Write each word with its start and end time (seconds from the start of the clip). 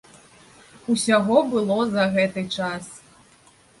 Усяго 0.93 1.37
было 1.53 1.77
за 1.93 2.03
гэты 2.17 2.47
час. 2.59 2.83